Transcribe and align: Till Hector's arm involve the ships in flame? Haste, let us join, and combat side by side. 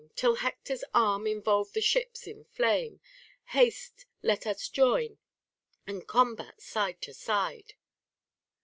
Till 0.15 0.37
Hector's 0.37 0.83
arm 0.95 1.27
involve 1.27 1.73
the 1.73 1.79
ships 1.79 2.25
in 2.25 2.43
flame? 2.45 2.99
Haste, 3.49 4.07
let 4.23 4.47
us 4.47 4.67
join, 4.67 5.19
and 5.85 6.07
combat 6.07 6.59
side 6.59 6.97
by 7.05 7.11
side. 7.11 7.73